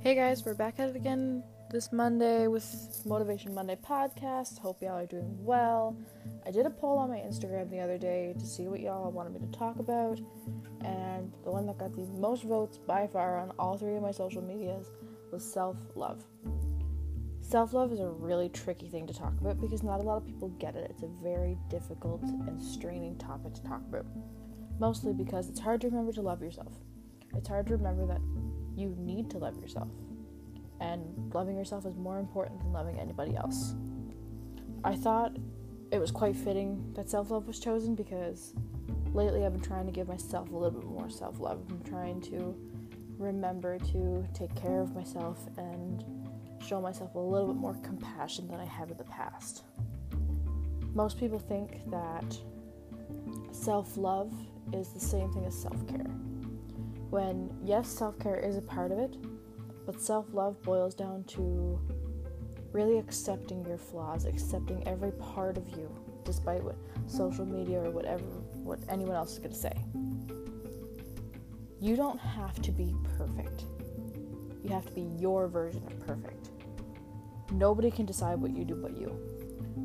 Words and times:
Hey 0.00 0.14
guys, 0.14 0.44
we're 0.46 0.54
back 0.54 0.78
at 0.78 0.90
it 0.90 0.94
again 0.94 1.42
this 1.72 1.90
Monday 1.92 2.46
with 2.46 3.02
Motivation 3.04 3.52
Monday 3.52 3.76
podcast. 3.84 4.60
Hope 4.60 4.80
y'all 4.80 4.96
are 4.96 5.06
doing 5.06 5.44
well. 5.44 5.98
I 6.46 6.52
did 6.52 6.66
a 6.66 6.70
poll 6.70 6.98
on 6.98 7.10
my 7.10 7.16
Instagram 7.16 7.68
the 7.68 7.80
other 7.80 7.98
day 7.98 8.32
to 8.38 8.46
see 8.46 8.68
what 8.68 8.78
y'all 8.78 9.10
wanted 9.10 9.32
me 9.32 9.40
to 9.40 9.58
talk 9.58 9.80
about, 9.80 10.20
and 10.84 11.32
the 11.42 11.50
one 11.50 11.66
that 11.66 11.78
got 11.78 11.96
the 11.96 12.06
most 12.16 12.44
votes 12.44 12.78
by 12.78 13.08
far 13.08 13.38
on 13.38 13.50
all 13.58 13.76
three 13.76 13.96
of 13.96 14.02
my 14.02 14.12
social 14.12 14.40
medias 14.40 14.86
was 15.32 15.42
self 15.42 15.76
love. 15.96 16.22
Self 17.40 17.72
love 17.72 17.92
is 17.92 17.98
a 17.98 18.08
really 18.08 18.48
tricky 18.50 18.88
thing 18.88 19.04
to 19.08 19.12
talk 19.12 19.32
about 19.40 19.60
because 19.60 19.82
not 19.82 19.98
a 19.98 20.04
lot 20.04 20.18
of 20.18 20.24
people 20.24 20.48
get 20.60 20.76
it. 20.76 20.92
It's 20.92 21.02
a 21.02 21.10
very 21.24 21.58
difficult 21.68 22.22
and 22.22 22.62
straining 22.62 23.18
topic 23.18 23.52
to 23.54 23.64
talk 23.64 23.82
about. 23.88 24.06
Mostly 24.78 25.12
because 25.12 25.48
it's 25.48 25.58
hard 25.58 25.80
to 25.80 25.88
remember 25.88 26.12
to 26.12 26.22
love 26.22 26.40
yourself. 26.40 26.72
It's 27.34 27.48
hard 27.48 27.66
to 27.66 27.76
remember 27.76 28.06
that 28.06 28.20
you 28.78 28.94
need 28.98 29.30
to 29.30 29.38
love 29.38 29.60
yourself. 29.60 29.88
And 30.80 31.32
loving 31.34 31.56
yourself 31.56 31.86
is 31.86 31.96
more 31.96 32.18
important 32.18 32.60
than 32.60 32.72
loving 32.72 32.98
anybody 32.98 33.36
else. 33.36 33.74
I 34.84 34.94
thought 34.94 35.36
it 35.90 35.98
was 35.98 36.10
quite 36.10 36.36
fitting 36.36 36.92
that 36.94 37.10
self 37.10 37.30
love 37.30 37.46
was 37.46 37.58
chosen 37.58 37.94
because 37.94 38.54
lately 39.12 39.44
I've 39.44 39.52
been 39.52 39.62
trying 39.62 39.86
to 39.86 39.92
give 39.92 40.08
myself 40.08 40.50
a 40.50 40.56
little 40.56 40.80
bit 40.80 40.88
more 40.88 41.10
self 41.10 41.40
love. 41.40 41.62
I'm 41.68 41.82
trying 41.82 42.20
to 42.22 42.54
remember 43.18 43.78
to 43.78 44.24
take 44.32 44.54
care 44.54 44.80
of 44.80 44.94
myself 44.94 45.38
and 45.56 46.04
show 46.64 46.80
myself 46.80 47.14
a 47.14 47.18
little 47.18 47.48
bit 47.48 47.56
more 47.56 47.74
compassion 47.82 48.46
than 48.48 48.60
I 48.60 48.66
have 48.66 48.90
in 48.90 48.96
the 48.96 49.04
past. 49.04 49.64
Most 50.94 51.18
people 51.18 51.38
think 51.38 51.90
that 51.90 52.38
self 53.50 53.96
love 53.96 54.32
is 54.72 54.88
the 54.90 55.00
same 55.00 55.32
thing 55.32 55.44
as 55.44 55.60
self 55.60 55.86
care. 55.88 56.06
When, 57.10 57.50
yes, 57.64 57.88
self 57.88 58.18
care 58.18 58.36
is 58.36 58.56
a 58.56 58.62
part 58.62 58.92
of 58.92 58.98
it, 58.98 59.16
but 59.86 60.00
self 60.00 60.26
love 60.32 60.60
boils 60.62 60.94
down 60.94 61.24
to 61.24 61.80
really 62.72 62.98
accepting 62.98 63.64
your 63.64 63.78
flaws, 63.78 64.26
accepting 64.26 64.86
every 64.86 65.12
part 65.12 65.56
of 65.56 65.68
you, 65.70 65.90
despite 66.24 66.62
what 66.62 66.76
social 67.06 67.46
media 67.46 67.80
or 67.80 67.90
whatever, 67.90 68.24
what 68.52 68.78
anyone 68.88 69.16
else 69.16 69.32
is 69.32 69.38
going 69.38 69.52
to 69.52 69.56
say. 69.56 69.72
You 71.80 71.96
don't 71.96 72.18
have 72.18 72.60
to 72.62 72.72
be 72.72 72.94
perfect. 73.16 73.64
You 74.62 74.70
have 74.70 74.84
to 74.86 74.92
be 74.92 75.08
your 75.18 75.48
version 75.48 75.82
of 75.86 75.98
perfect. 76.06 76.50
Nobody 77.52 77.90
can 77.90 78.04
decide 78.04 78.40
what 78.40 78.54
you 78.54 78.64
do 78.64 78.74
but 78.74 78.96
you. 78.98 79.18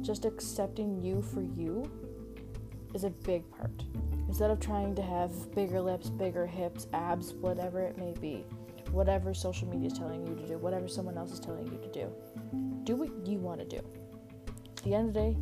Just 0.02 0.26
accepting 0.26 1.02
you 1.02 1.22
for 1.22 1.42
you 1.42 1.90
is 2.94 3.06
a 3.06 3.10
big 3.10 3.50
part. 3.52 3.72
Instead 4.34 4.50
of 4.50 4.60
trying 4.60 4.96
to 4.96 5.02
have 5.04 5.32
bigger 5.54 5.80
lips, 5.80 6.10
bigger 6.10 6.48
hips, 6.48 6.88
abs, 6.92 7.34
whatever 7.36 7.82
it 7.82 8.00
may 8.00 8.16
be, 8.20 8.44
whatever 8.90 9.32
social 9.32 9.68
media 9.68 9.86
is 9.86 9.94
telling 9.94 10.26
you 10.26 10.34
to 10.34 10.48
do, 10.48 10.58
whatever 10.58 10.88
someone 10.88 11.16
else 11.20 11.32
is 11.32 11.40
telling 11.40 11.68
you 11.68 11.78
to 11.78 11.92
do, 11.92 12.12
do 12.84 12.96
what 12.96 13.12
you 13.28 13.38
want 13.38 13.60
to 13.60 13.66
do. 13.68 13.80
At 14.76 14.84
the 14.84 14.96
end 14.96 15.10
of 15.10 15.14
the 15.14 15.20
day, 15.20 15.38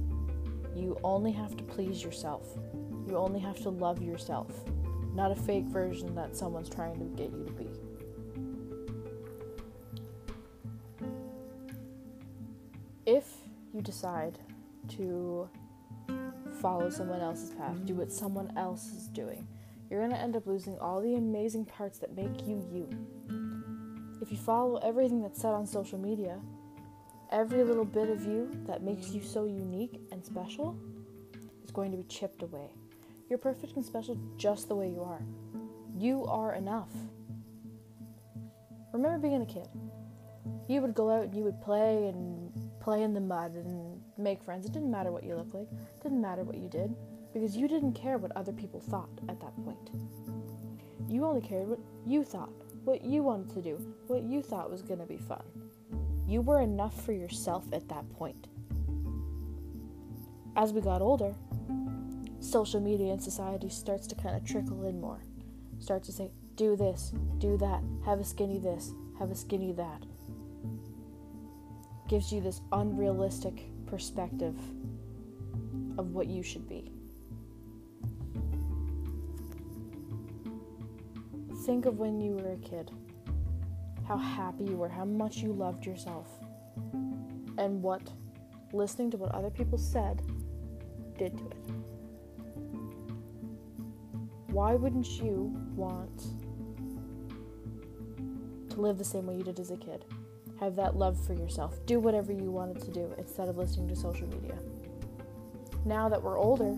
you 0.76 1.00
only 1.06 1.32
have 1.32 1.56
to 1.56 1.64
please 1.64 2.04
yourself. 2.04 2.58
You 3.08 3.16
only 3.16 3.40
have 3.40 3.56
to 3.62 3.70
love 3.70 4.02
yourself, 4.02 4.52
not 5.14 5.32
a 5.32 5.36
fake 5.36 5.68
version 5.68 6.14
that 6.16 6.36
someone's 6.36 6.68
trying 6.68 7.00
to 7.00 7.06
get 7.16 7.32
you 7.32 7.46
to 7.46 7.52
be. 7.54 7.70
If 13.06 13.38
you 13.74 13.82
decide 13.82 14.38
to 14.98 15.50
follow 16.62 16.90
someone 16.90 17.22
else's 17.22 17.50
path, 17.52 17.76
do 17.86 17.96
what 17.96 18.12
someone 18.12 18.54
else 18.56 18.92
is 18.92 19.08
doing, 19.08 19.48
you're 19.90 20.00
going 20.00 20.12
to 20.12 20.18
end 20.18 20.36
up 20.36 20.46
losing 20.46 20.78
all 20.80 21.02
the 21.02 21.16
amazing 21.16 21.66
parts 21.66 21.98
that 22.00 22.16
make 22.16 22.48
you 22.48 22.66
you. 22.72 22.90
If 24.22 24.32
you 24.32 24.38
follow 24.38 24.78
everything 24.78 25.22
that's 25.22 25.42
said 25.42 25.54
on 25.54 25.66
social 25.66 25.98
media, 25.98 26.40
every 27.32 27.64
little 27.64 27.86
bit 27.86 28.10
of 28.10 28.24
you 28.24 28.52
that 28.68 28.84
makes 28.84 29.10
you 29.10 29.22
so 29.22 29.46
unique 29.46 30.00
and 30.12 30.24
special 30.24 30.78
is 31.64 31.72
going 31.72 31.92
to 31.92 31.98
be 31.98 32.04
chipped 32.04 32.44
away. 32.44 32.70
You're 33.30 33.40
perfect 33.40 33.76
and 33.76 33.84
special 33.84 34.18
just 34.38 34.68
the 34.68 34.76
way 34.76 34.90
you 34.90 35.02
are. 35.02 35.22
You 35.98 36.26
are 36.26 36.54
enough. 36.54 36.92
Remember 38.94 39.18
being 39.18 39.42
a 39.42 39.46
kid. 39.46 39.68
You 40.68 40.82
would 40.82 40.94
go 40.94 41.10
out 41.10 41.24
and 41.24 41.36
you 41.36 41.44
would 41.44 41.62
play 41.62 42.08
and 42.08 42.51
play 42.82 43.04
in 43.04 43.14
the 43.14 43.22
mud 43.22 43.54
and 43.54 44.02
make 44.18 44.44
friends. 44.44 44.66
It 44.66 44.74
didn't 44.74 44.92
matter 44.92 45.12
what 45.12 45.24
you 45.24 45.36
looked 45.36 45.54
like, 45.54 45.70
it 45.72 46.04
didn't 46.04 46.22
matter 46.22 46.44
what 46.44 46.58
you 46.58 46.68
did, 46.68 46.94
because 47.32 47.56
you 47.56 47.68
didn't 47.68 47.94
care 47.94 48.18
what 48.18 48.36
other 48.36 48.52
people 48.52 48.82
thought 48.82 49.10
at 49.30 49.40
that 49.40 49.56
point. 49.64 49.92
You 51.08 51.26
only 51.26 51.42
cared 51.42 51.68
what 51.68 51.80
you 52.06 52.24
thought, 52.24 52.52
what 52.84 53.04
you 53.04 53.22
wanted 53.24 53.54
to 53.54 53.62
do, 53.62 53.96
what 54.08 54.24
you 54.24 54.42
thought 54.42 54.72
was 54.72 54.82
going 54.82 55.00
to 55.00 55.06
be 55.06 55.18
fun. 55.18 55.44
You 56.28 56.42
were 56.42 56.62
enough 56.62 57.06
for 57.06 57.14
yourself 57.14 57.66
at 57.72 57.88
that 57.90 58.10
point. 58.14 58.48
As 60.56 60.74
we 60.74 60.82
got 60.82 61.02
older, 61.02 61.36
social 62.40 62.82
media 62.82 63.14
and 63.14 63.22
society 63.22 63.70
starts 63.70 64.08
to 64.08 64.16
kind 64.16 64.36
of 64.36 64.44
trickle 64.44 64.86
in 64.86 65.00
more. 65.00 65.22
Starts 65.80 66.08
to 66.08 66.14
say, 66.14 66.32
do 66.56 66.76
this, 66.76 67.14
do 67.38 67.58
that, 67.58 67.82
have 68.06 68.20
a 68.20 68.24
skinny 68.24 68.60
this, 68.60 68.92
have 69.20 69.32
a 69.32 69.36
skinny 69.36 69.72
that 69.74 70.04
gives 72.12 72.30
you 72.30 72.42
this 72.42 72.60
unrealistic 72.74 73.64
perspective 73.86 74.54
of 75.98 76.12
what 76.12 76.28
you 76.28 76.44
should 76.44 76.68
be. 76.68 76.92
Think 81.66 81.86
of 81.86 82.00
when 82.00 82.20
you 82.20 82.34
were 82.34 82.52
a 82.52 82.58
kid, 82.58 82.92
how 84.06 84.18
happy 84.18 84.66
you 84.66 84.76
were, 84.76 84.90
how 84.90 85.06
much 85.06 85.38
you 85.38 85.54
loved 85.54 85.86
yourself, 85.86 86.28
and 87.58 87.82
what 87.82 88.02
listening 88.74 89.10
to 89.12 89.16
what 89.16 89.32
other 89.34 89.50
people 89.50 89.78
said 89.78 90.22
did 91.18 91.38
to 91.38 91.46
it. 91.46 91.72
Why 94.48 94.76
wouldn't 94.76 95.08
you 95.08 95.56
want 95.78 96.26
to 98.70 98.82
live 98.82 98.98
the 98.98 99.06
same 99.06 99.28
way 99.28 99.38
you 99.38 99.44
did 99.44 99.62
as 99.62 99.72
a 99.72 99.78
kid? 99.78 100.04
Have 100.62 100.76
that 100.76 100.96
love 100.96 101.20
for 101.26 101.34
yourself. 101.34 101.84
Do 101.86 102.00
whatever 102.00 102.32
you 102.32 102.52
wanted 102.52 102.82
to 102.84 102.92
do 102.92 103.14
instead 103.18 103.50
of 103.50 103.58
listening 103.58 103.90
to 103.90 103.96
social 103.96 104.28
media. 104.28 104.56
Now 105.86 106.08
that 106.08 106.22
we're 106.22 106.38
older 106.38 106.78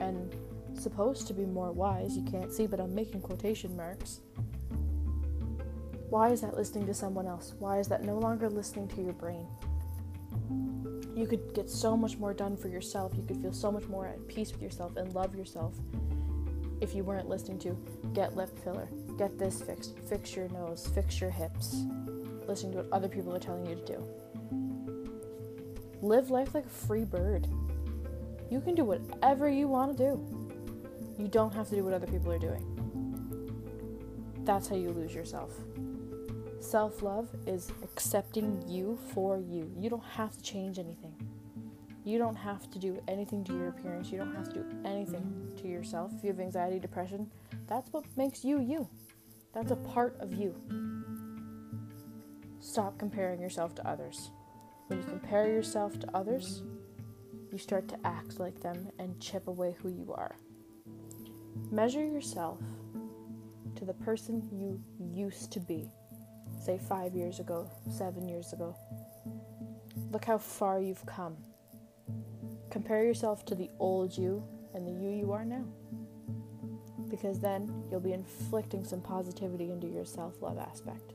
and 0.00 0.34
supposed 0.74 1.26
to 1.26 1.34
be 1.34 1.44
more 1.44 1.70
wise, 1.70 2.16
you 2.16 2.24
can't 2.24 2.52
see, 2.52 2.66
but 2.66 2.80
I'm 2.80 2.94
making 2.94 3.20
quotation 3.20 3.76
marks. 3.76 4.20
Why 6.08 6.30
is 6.30 6.40
that 6.40 6.56
listening 6.56 6.86
to 6.86 6.94
someone 6.94 7.26
else? 7.26 7.54
Why 7.58 7.78
is 7.78 7.88
that 7.88 8.02
no 8.02 8.18
longer 8.18 8.48
listening 8.48 8.88
to 8.88 9.02
your 9.02 9.12
brain? 9.12 9.46
You 11.14 11.26
could 11.26 11.52
get 11.52 11.68
so 11.68 11.96
much 11.96 12.16
more 12.16 12.32
done 12.32 12.56
for 12.56 12.68
yourself. 12.68 13.12
You 13.14 13.24
could 13.24 13.42
feel 13.42 13.52
so 13.52 13.70
much 13.70 13.84
more 13.88 14.06
at 14.06 14.26
peace 14.26 14.52
with 14.52 14.62
yourself 14.62 14.96
and 14.96 15.14
love 15.14 15.36
yourself 15.36 15.74
if 16.80 16.94
you 16.94 17.04
weren't 17.04 17.28
listening 17.28 17.58
to 17.58 17.76
get 18.14 18.36
lip 18.36 18.56
filler, 18.64 18.88
get 19.18 19.38
this 19.38 19.60
fixed, 19.60 19.98
fix 20.08 20.34
your 20.34 20.48
nose, 20.50 20.88
fix 20.94 21.20
your 21.20 21.30
hips, 21.30 21.82
listening 22.48 22.72
to 22.72 22.78
what 22.78 22.92
other 22.92 23.08
people 23.08 23.34
are 23.34 23.38
telling 23.38 23.66
you 23.66 23.76
to 23.76 23.84
do. 23.84 24.08
Live 26.00 26.30
life 26.30 26.54
like 26.54 26.66
a 26.66 26.68
free 26.68 27.04
bird. 27.04 27.46
You 28.50 28.60
can 28.60 28.74
do 28.74 28.84
whatever 28.84 29.48
you 29.48 29.68
want 29.68 29.96
to 29.96 30.04
do. 30.04 30.48
You 31.18 31.28
don't 31.28 31.52
have 31.52 31.68
to 31.68 31.76
do 31.76 31.84
what 31.84 31.92
other 31.92 32.06
people 32.06 32.32
are 32.32 32.38
doing. 32.38 32.64
That's 34.44 34.68
how 34.68 34.76
you 34.76 34.90
lose 34.90 35.14
yourself. 35.14 35.52
Self 36.60 37.02
love 37.02 37.28
is 37.46 37.70
accepting 37.82 38.62
you 38.66 38.98
for 39.12 39.38
you. 39.38 39.70
You 39.78 39.90
don't 39.90 40.04
have 40.04 40.36
to 40.36 40.42
change 40.42 40.78
anything. 40.78 41.14
You 42.04 42.18
don't 42.18 42.36
have 42.36 42.70
to 42.70 42.78
do 42.78 43.02
anything 43.06 43.44
to 43.44 43.52
your 43.52 43.68
appearance. 43.68 44.10
You 44.10 44.18
don't 44.18 44.34
have 44.34 44.48
to 44.48 44.60
do 44.60 44.64
anything 44.84 45.52
to 45.60 45.68
yourself. 45.68 46.12
If 46.16 46.24
you 46.24 46.30
have 46.30 46.40
anxiety, 46.40 46.78
depression, 46.78 47.30
that's 47.66 47.92
what 47.92 48.04
makes 48.16 48.44
you 48.44 48.60
you. 48.60 48.88
That's 49.52 49.72
a 49.72 49.76
part 49.76 50.16
of 50.20 50.32
you. 50.32 50.54
Stop 52.60 52.98
comparing 52.98 53.40
yourself 53.40 53.74
to 53.76 53.88
others. 53.88 54.30
When 54.88 54.98
you 54.98 55.04
compare 55.04 55.48
yourself 55.48 55.98
to 56.00 56.16
others, 56.16 56.62
you 57.52 57.58
start 57.58 57.88
to 57.88 57.98
act 58.04 58.40
like 58.40 58.60
them 58.60 58.88
and 58.98 59.20
chip 59.20 59.46
away 59.48 59.76
who 59.80 59.88
you 59.88 60.12
are. 60.14 60.34
Measure 61.70 62.04
yourself 62.04 62.58
to 63.76 63.84
the 63.84 63.94
person 63.94 64.48
you 64.52 64.82
used 64.98 65.52
to 65.52 65.60
be, 65.60 65.90
say 66.60 66.78
five 66.78 67.14
years 67.14 67.38
ago, 67.38 67.70
seven 67.90 68.28
years 68.28 68.52
ago. 68.52 68.74
Look 70.10 70.24
how 70.24 70.38
far 70.38 70.80
you've 70.80 71.06
come. 71.06 71.36
Compare 72.70 73.04
yourself 73.04 73.44
to 73.46 73.54
the 73.54 73.70
old 73.78 74.16
you 74.16 74.42
and 74.74 74.86
the 74.86 74.92
you 74.92 75.10
you 75.10 75.32
are 75.32 75.44
now. 75.44 75.64
Because 77.08 77.40
then 77.40 77.84
you'll 77.90 78.00
be 78.00 78.12
inflicting 78.12 78.84
some 78.84 79.00
positivity 79.00 79.70
into 79.70 79.86
your 79.86 80.04
self 80.04 80.42
love 80.42 80.58
aspect 80.58 81.12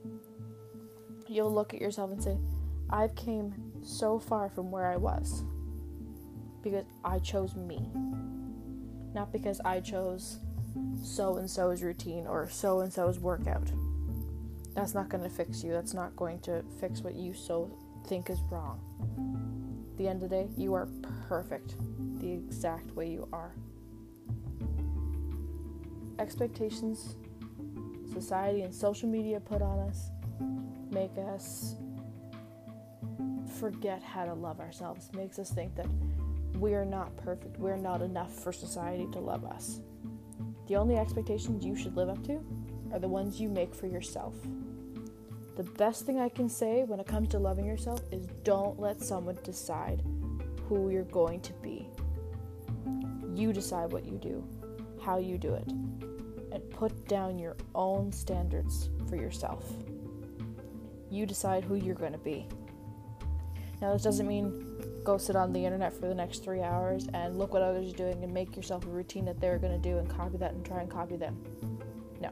you'll 1.27 1.53
look 1.53 1.73
at 1.73 1.81
yourself 1.81 2.11
and 2.11 2.23
say, 2.23 2.37
I've 2.89 3.15
came 3.15 3.53
so 3.83 4.19
far 4.19 4.49
from 4.49 4.71
where 4.71 4.85
I 4.85 4.97
was 4.97 5.43
because 6.61 6.85
I 7.03 7.19
chose 7.19 7.55
me. 7.55 7.89
Not 9.13 9.31
because 9.31 9.59
I 9.63 9.79
chose 9.79 10.39
so 11.03 11.37
and 11.37 11.49
so's 11.49 11.83
routine 11.83 12.25
or 12.25 12.49
so 12.49 12.79
and 12.81 12.91
so's 12.91 13.19
workout. 13.19 13.71
That's 14.73 14.93
not 14.93 15.09
going 15.09 15.23
to 15.23 15.29
fix 15.29 15.63
you. 15.63 15.71
That's 15.71 15.93
not 15.93 16.15
going 16.15 16.39
to 16.41 16.63
fix 16.79 17.01
what 17.01 17.13
you 17.13 17.33
so 17.33 17.71
think 18.07 18.29
is 18.29 18.39
wrong. 18.49 18.79
At 19.91 19.97
the 19.97 20.07
end 20.07 20.23
of 20.23 20.29
the 20.29 20.35
day, 20.35 20.47
you 20.57 20.73
are 20.73 20.87
perfect 21.27 21.75
the 22.19 22.31
exact 22.31 22.95
way 22.95 23.09
you 23.09 23.27
are. 23.31 23.53
Expectations 26.17 27.15
society 28.13 28.61
and 28.61 28.73
social 28.73 29.09
media 29.09 29.39
put 29.39 29.61
on 29.61 29.79
us 29.79 30.09
make 30.93 31.17
us 31.17 31.75
forget 33.59 34.01
how 34.03 34.25
to 34.25 34.33
love 34.33 34.59
ourselves, 34.59 35.09
makes 35.13 35.39
us 35.39 35.51
think 35.51 35.75
that 35.75 35.87
we're 36.55 36.85
not 36.85 37.15
perfect, 37.17 37.57
we're 37.57 37.77
not 37.77 38.01
enough 38.01 38.33
for 38.33 38.53
society 38.53 39.07
to 39.11 39.19
love 39.19 39.43
us. 39.45 39.81
The 40.67 40.75
only 40.75 40.97
expectations 40.97 41.65
you 41.65 41.75
should 41.75 41.95
live 41.95 42.09
up 42.09 42.23
to 42.25 42.39
are 42.91 42.99
the 42.99 43.07
ones 43.07 43.41
you 43.41 43.49
make 43.49 43.73
for 43.73 43.87
yourself. 43.87 44.35
The 45.55 45.63
best 45.63 46.05
thing 46.05 46.19
I 46.19 46.29
can 46.29 46.49
say 46.49 46.83
when 46.83 46.99
it 46.99 47.07
comes 47.07 47.29
to 47.29 47.39
loving 47.39 47.65
yourself 47.65 48.01
is 48.11 48.25
don't 48.43 48.79
let 48.79 49.01
someone 49.01 49.37
decide 49.43 50.01
who 50.67 50.89
you're 50.89 51.03
going 51.03 51.41
to 51.41 51.53
be. 51.53 51.87
You 53.35 53.53
decide 53.53 53.91
what 53.91 54.05
you 54.05 54.17
do, 54.17 54.43
how 55.03 55.17
you 55.17 55.37
do 55.37 55.53
it, 55.53 55.67
and 56.51 56.69
put 56.69 57.07
down 57.07 57.39
your 57.39 57.55
own 57.75 58.11
standards 58.11 58.89
for 59.09 59.15
yourself. 59.15 59.73
You 61.13 61.27
decide 61.27 61.63
who 61.63 61.75
you're 61.75 61.93
going 61.93 62.13
to 62.13 62.17
be. 62.17 62.47
Now, 63.79 63.93
this 63.93 64.01
doesn't 64.01 64.27
mean 64.27 65.01
go 65.03 65.19
sit 65.19 65.35
on 65.35 65.53
the 65.53 65.63
internet 65.63 65.93
for 65.93 66.07
the 66.07 66.15
next 66.15 66.43
three 66.43 66.61
hours 66.61 67.07
and 67.13 67.37
look 67.37 67.53
what 67.53 67.61
others 67.61 67.93
are 67.93 67.97
doing 67.97 68.23
and 68.23 68.33
make 68.33 68.55
yourself 68.55 68.83
a 68.85 68.89
routine 68.89 69.23
that 69.25 69.39
they're 69.39 69.59
going 69.59 69.79
to 69.79 69.89
do 69.89 69.99
and 69.99 70.09
copy 70.09 70.37
that 70.37 70.53
and 70.53 70.65
try 70.65 70.81
and 70.81 70.89
copy 70.89 71.15
them. 71.15 71.37
No. 72.19 72.31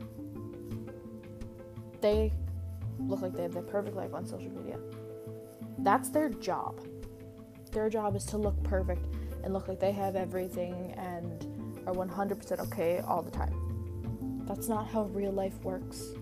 They 2.01 2.33
look 2.97 3.21
like 3.21 3.33
they 3.33 3.43
have 3.43 3.53
the 3.53 3.61
perfect 3.61 3.95
life 3.95 4.15
on 4.15 4.25
social 4.25 4.49
media. 4.49 4.79
That's 5.77 6.09
their 6.09 6.29
job. 6.29 6.81
Their 7.71 7.87
job 7.87 8.15
is 8.15 8.25
to 8.25 8.37
look 8.37 8.61
perfect 8.63 9.05
and 9.43 9.53
look 9.53 9.67
like 9.67 9.79
they 9.79 9.91
have 9.91 10.15
everything 10.15 10.95
and 10.97 11.45
are 11.85 11.93
100% 11.93 12.59
okay 12.61 12.99
all 13.05 13.21
the 13.21 13.29
time. 13.29 14.43
That's 14.47 14.67
not 14.67 14.87
how 14.87 15.03
real 15.03 15.31
life 15.31 15.61
works. 15.63 16.13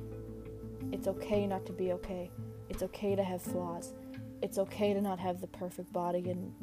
It's 0.92 1.08
okay 1.08 1.48
not 1.48 1.66
to 1.68 1.72
be 1.72 1.94
okay. 1.94 2.32
It's 2.70 2.84
okay 2.84 3.16
to 3.16 3.24
have 3.24 3.42
flaws. 3.42 3.94
It's 4.42 4.58
okay 4.58 4.94
to 4.94 5.02
not 5.02 5.20
have 5.20 5.42
the 5.42 5.48
perfect 5.48 5.92
body 5.92 6.30
and 6.30 6.54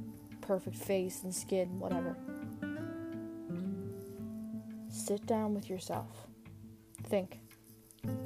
perfect 0.41 0.77
face 0.77 1.23
and 1.25 1.35
skin, 1.35 1.79
whatever. 1.79 2.17
Sit 4.89 5.27
down 5.27 5.55
with 5.55 5.69
yourself. 5.69 6.27
Think 7.05 7.41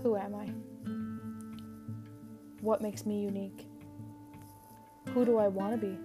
who 0.02 0.16
am 0.16 0.34
I? 0.34 0.46
What 2.60 2.82
makes 2.82 3.06
me 3.06 3.22
unique? 3.22 3.66
Who 5.10 5.24
do 5.24 5.38
I 5.38 5.48
want 5.48 5.72
to 5.72 5.86
be? 5.86 5.98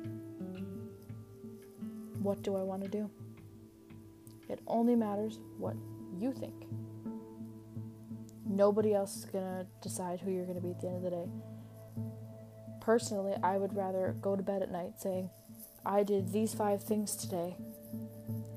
What 2.22 2.42
do 2.42 2.56
I 2.56 2.64
want 2.64 2.84
to 2.84 2.90
do? 2.90 3.10
It 4.50 4.60
only 4.68 4.96
matters 4.96 5.40
what 5.58 5.76
you 6.18 6.32
think. 6.32 6.66
Nobody 8.46 8.94
else 8.94 9.18
is 9.18 9.26
going 9.26 9.44
to 9.44 9.68
decide 9.82 10.20
who 10.20 10.32
you're 10.32 10.46
going 10.46 10.56
to 10.56 10.62
be 10.62 10.72
at 10.72 10.80
the 10.80 10.88
end 10.88 10.98
of 10.98 11.04
the 11.04 11.10
day. 11.10 11.28
Personally, 12.86 13.34
I 13.42 13.58
would 13.58 13.76
rather 13.76 14.16
go 14.22 14.36
to 14.36 14.44
bed 14.44 14.62
at 14.62 14.72
night 14.72 15.00
saying, 15.00 15.32
I 15.84 16.04
did 16.04 16.32
these 16.32 16.54
five 16.54 16.84
things 16.84 17.16
today, 17.16 17.56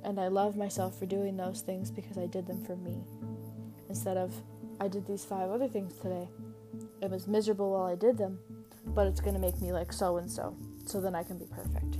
and 0.04 0.20
I 0.20 0.28
love 0.28 0.54
myself 0.54 0.98
for 0.98 1.06
doing 1.06 1.38
those 1.38 1.62
things 1.62 1.90
because 1.90 2.18
I 2.18 2.26
did 2.26 2.46
them 2.46 2.62
for 2.62 2.76
me. 2.76 3.02
Instead 3.88 4.18
of, 4.18 4.34
I 4.82 4.88
did 4.88 5.06
these 5.06 5.24
five 5.24 5.48
other 5.48 5.66
things 5.66 5.94
today, 5.94 6.28
it 7.00 7.10
was 7.10 7.26
miserable 7.26 7.72
while 7.72 7.86
I 7.86 7.94
did 7.94 8.18
them, 8.18 8.38
but 8.88 9.06
it's 9.06 9.22
going 9.22 9.32
to 9.32 9.40
make 9.40 9.62
me 9.62 9.72
like 9.72 9.94
so 9.94 10.18
and 10.18 10.30
so, 10.30 10.54
so 10.84 11.00
then 11.00 11.14
I 11.14 11.22
can 11.22 11.38
be 11.38 11.46
perfect. 11.46 11.96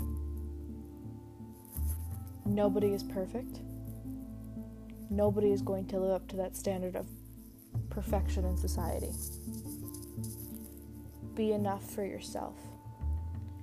Nobody 2.45 2.89
is 2.89 3.05
perfect. 3.05 3.61
Nobody 5.09 5.51
is 5.51 5.63
going 5.63 5.87
to 5.87 5.99
live 5.99 6.11
up 6.11 6.29
to 6.29 6.37
that 6.37 6.57
standard 6.57 6.95
of 6.95 7.07
perfection 7.89 8.45
in 8.45 8.59
society. 8.59 9.13
Be 11.39 11.53
enough 11.53 11.89
for 11.89 12.05
yourself. 12.05 12.57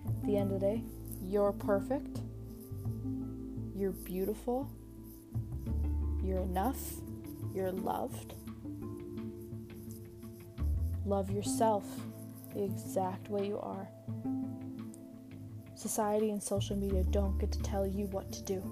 At 0.07 0.25
the 0.25 0.37
end 0.37 0.53
of 0.53 0.61
the 0.61 0.65
day, 0.65 0.83
you're 1.21 1.51
perfect. 1.51 2.21
You're 3.75 3.91
beautiful. 3.91 4.71
You're 6.23 6.43
enough. 6.43 6.79
You're 7.53 7.73
loved. 7.73 8.35
Love 11.05 11.29
yourself 11.29 11.83
the 12.53 12.63
exact 12.63 13.29
way 13.29 13.45
you 13.45 13.59
are. 13.59 13.89
Society 15.75 16.31
and 16.31 16.41
social 16.41 16.77
media 16.77 17.03
don't 17.03 17.37
get 17.37 17.51
to 17.51 17.59
tell 17.59 17.85
you 17.85 18.05
what 18.05 18.31
to 18.31 18.41
do 18.43 18.63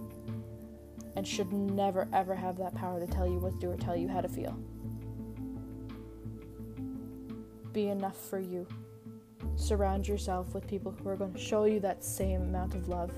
and 1.17 1.27
should 1.27 1.51
never 1.51 2.07
ever 2.13 2.35
have 2.35 2.55
that 2.55 2.73
power 2.73 3.05
to 3.05 3.07
tell 3.07 3.27
you 3.27 3.37
what 3.37 3.51
to 3.55 3.59
do 3.59 3.69
or 3.69 3.75
tell 3.75 3.97
you 3.97 4.07
how 4.07 4.21
to 4.21 4.29
feel. 4.29 4.57
Be 7.73 7.89
enough 7.89 8.15
for 8.29 8.39
you. 8.39 8.65
Surround 9.55 10.07
yourself 10.07 10.53
with 10.53 10.67
people 10.67 10.91
who 10.91 11.09
are 11.09 11.15
going 11.15 11.33
to 11.33 11.39
show 11.39 11.65
you 11.65 11.79
that 11.79 12.03
same 12.03 12.41
amount 12.41 12.75
of 12.75 12.87
love 12.87 13.11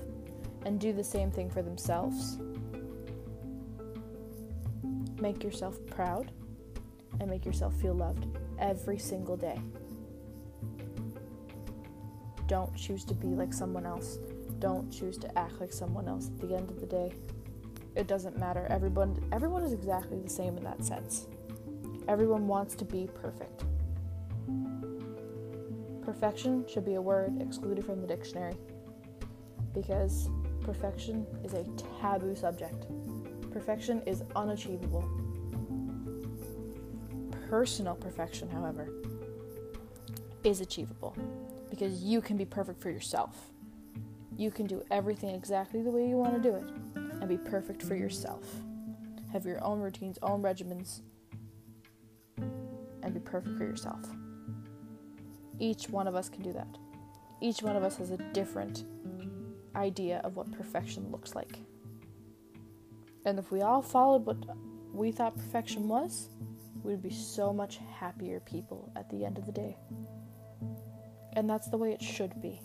and 0.64 0.80
do 0.80 0.92
the 0.92 1.04
same 1.04 1.30
thing 1.30 1.50
for 1.50 1.62
themselves. 1.62 2.38
Make 5.20 5.42
yourself 5.42 5.78
proud 5.86 6.32
and 7.20 7.30
make 7.30 7.46
yourself 7.46 7.74
feel 7.80 7.94
loved 7.94 8.26
every 8.58 8.98
single 8.98 9.36
day. 9.36 9.60
Don't 12.46 12.74
choose 12.76 13.04
to 13.06 13.14
be 13.14 13.28
like 13.28 13.52
someone 13.52 13.86
else. 13.86 14.18
Don't 14.58 14.90
choose 14.90 15.18
to 15.18 15.38
act 15.38 15.60
like 15.60 15.72
someone 15.72 16.06
else 16.06 16.28
at 16.28 16.48
the 16.48 16.54
end 16.54 16.70
of 16.70 16.80
the 16.80 16.86
day. 16.86 17.12
It 17.96 18.06
doesn't 18.06 18.38
matter. 18.38 18.66
Everyone 18.70 19.18
everyone 19.32 19.62
is 19.64 19.72
exactly 19.72 20.18
the 20.20 20.28
same 20.28 20.56
in 20.56 20.64
that 20.64 20.84
sense. 20.84 21.26
Everyone 22.08 22.46
wants 22.46 22.74
to 22.76 22.84
be 22.84 23.08
perfect. 23.20 23.64
Perfection 26.06 26.64
should 26.68 26.84
be 26.84 26.94
a 26.94 27.02
word 27.02 27.42
excluded 27.42 27.84
from 27.84 28.00
the 28.00 28.06
dictionary 28.06 28.54
because 29.74 30.30
perfection 30.60 31.26
is 31.42 31.52
a 31.52 31.64
taboo 32.00 32.36
subject. 32.36 32.86
Perfection 33.50 34.00
is 34.06 34.22
unachievable. 34.36 35.04
Personal 37.50 37.96
perfection, 37.96 38.48
however, 38.48 38.88
is 40.44 40.60
achievable 40.60 41.16
because 41.70 42.04
you 42.04 42.20
can 42.20 42.36
be 42.36 42.44
perfect 42.44 42.80
for 42.80 42.90
yourself. 42.90 43.50
You 44.36 44.52
can 44.52 44.68
do 44.68 44.84
everything 44.92 45.34
exactly 45.34 45.82
the 45.82 45.90
way 45.90 46.08
you 46.08 46.16
want 46.16 46.40
to 46.40 46.40
do 46.40 46.54
it 46.54 46.70
and 47.20 47.28
be 47.28 47.36
perfect 47.36 47.82
for 47.82 47.96
yourself. 47.96 48.44
Have 49.32 49.44
your 49.44 49.62
own 49.64 49.80
routines, 49.80 50.20
own 50.22 50.40
regimens, 50.40 51.00
and 53.02 53.12
be 53.12 53.18
perfect 53.18 53.58
for 53.58 53.64
yourself. 53.64 54.08
Each 55.58 55.88
one 55.88 56.06
of 56.06 56.14
us 56.14 56.28
can 56.28 56.42
do 56.42 56.52
that. 56.52 56.78
Each 57.40 57.62
one 57.62 57.76
of 57.76 57.82
us 57.82 57.96
has 57.96 58.10
a 58.10 58.18
different 58.32 58.84
idea 59.74 60.20
of 60.24 60.36
what 60.36 60.50
perfection 60.52 61.10
looks 61.10 61.34
like. 61.34 61.58
And 63.24 63.38
if 63.38 63.50
we 63.50 63.62
all 63.62 63.82
followed 63.82 64.24
what 64.24 64.38
we 64.92 65.12
thought 65.12 65.36
perfection 65.36 65.88
was, 65.88 66.28
we'd 66.82 67.02
be 67.02 67.10
so 67.10 67.52
much 67.52 67.78
happier 67.98 68.40
people 68.40 68.92
at 68.96 69.10
the 69.10 69.24
end 69.24 69.38
of 69.38 69.46
the 69.46 69.52
day. 69.52 69.76
And 71.34 71.48
that's 71.48 71.68
the 71.68 71.76
way 71.76 71.92
it 71.92 72.02
should 72.02 72.40
be. 72.40 72.60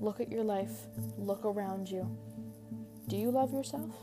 Look 0.00 0.20
at 0.20 0.30
your 0.30 0.44
life, 0.44 0.72
look 1.16 1.44
around 1.44 1.90
you. 1.90 2.08
Do 3.08 3.16
you 3.16 3.30
love 3.30 3.52
yourself? 3.52 3.94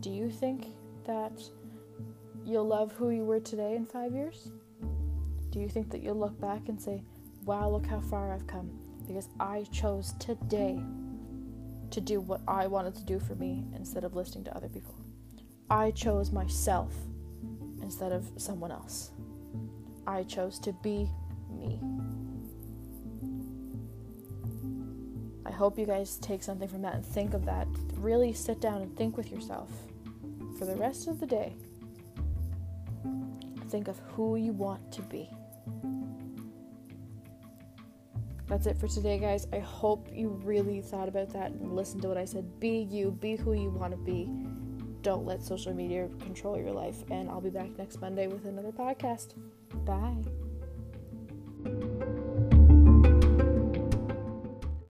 Do 0.00 0.10
you 0.10 0.30
think 0.30 0.66
that 1.06 1.32
you'll 2.44 2.66
love 2.66 2.92
who 2.92 3.10
you 3.10 3.24
were 3.24 3.40
today 3.40 3.74
in 3.76 3.86
five 3.86 4.12
years? 4.12 4.50
Do 5.50 5.60
you 5.60 5.68
think 5.68 5.90
that 5.90 6.02
you'll 6.02 6.18
look 6.18 6.40
back 6.40 6.68
and 6.68 6.80
say, 6.80 7.02
wow, 7.44 7.68
look 7.68 7.86
how 7.86 8.00
far 8.00 8.32
I've 8.32 8.46
come? 8.46 8.70
Because 9.06 9.28
I 9.38 9.66
chose 9.72 10.14
today 10.18 10.80
to 11.90 12.00
do 12.00 12.20
what 12.20 12.40
I 12.46 12.66
wanted 12.66 12.94
to 12.96 13.04
do 13.04 13.18
for 13.18 13.34
me 13.34 13.64
instead 13.74 14.04
of 14.04 14.14
listening 14.14 14.44
to 14.44 14.56
other 14.56 14.68
people. 14.68 14.94
I 15.68 15.90
chose 15.90 16.30
myself 16.30 16.94
instead 17.82 18.12
of 18.12 18.30
someone 18.36 18.70
else. 18.70 19.10
I 20.06 20.22
chose 20.24 20.58
to 20.60 20.72
be 20.72 21.08
me. 21.50 21.80
I 25.44 25.50
hope 25.52 25.78
you 25.78 25.86
guys 25.86 26.16
take 26.18 26.42
something 26.42 26.68
from 26.68 26.82
that 26.82 26.94
and 26.94 27.04
think 27.04 27.34
of 27.34 27.44
that. 27.46 27.66
Really 27.94 28.32
sit 28.32 28.60
down 28.60 28.82
and 28.82 28.96
think 28.96 29.16
with 29.16 29.30
yourself 29.30 29.70
for 30.58 30.64
the 30.64 30.76
rest 30.76 31.08
of 31.08 31.18
the 31.18 31.26
day 31.26 31.56
think 33.70 33.88
of 33.88 33.98
who 34.12 34.36
you 34.36 34.52
want 34.52 34.92
to 34.92 35.02
be. 35.02 35.30
That's 38.48 38.66
it 38.66 38.76
for 38.78 38.88
today, 38.88 39.18
guys. 39.18 39.46
I 39.52 39.60
hope 39.60 40.08
you 40.12 40.28
really 40.42 40.80
thought 40.80 41.08
about 41.08 41.32
that 41.34 41.52
and 41.52 41.76
listened 41.76 42.02
to 42.02 42.08
what 42.08 42.18
I 42.18 42.24
said. 42.24 42.58
Be 42.58 42.80
you, 42.90 43.12
be 43.12 43.36
who 43.36 43.52
you 43.52 43.70
want 43.70 43.92
to 43.92 43.98
be. 43.98 44.28
don't 45.02 45.24
let 45.24 45.42
social 45.42 45.72
media 45.72 46.08
control 46.20 46.58
your 46.58 46.72
life. 46.72 47.04
And 47.10 47.30
I'll 47.30 47.40
be 47.40 47.50
back 47.50 47.70
next 47.78 48.00
Monday 48.00 48.26
with 48.26 48.44
another 48.44 48.72
podcast. 48.72 49.34
Bye. 49.86 50.39